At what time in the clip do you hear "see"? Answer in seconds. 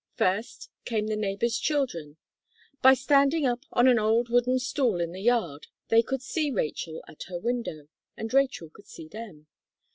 6.23-6.49, 8.87-9.07